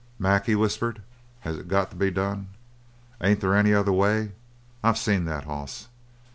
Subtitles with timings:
[0.17, 1.03] "Mac," he whispered,
[1.41, 2.47] "has it got to be done?
[3.21, 4.31] Ain't there any other way?
[4.83, 5.89] I've seen that hoss.